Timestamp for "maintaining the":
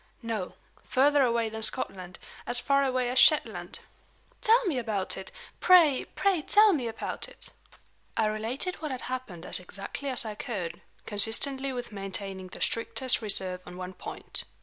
11.91-12.61